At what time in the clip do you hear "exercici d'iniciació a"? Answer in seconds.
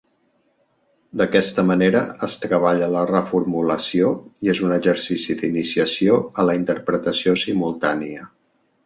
4.79-6.47